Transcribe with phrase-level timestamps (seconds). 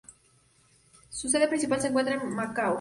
[1.11, 2.69] Su sede principal se encuentra en Macao.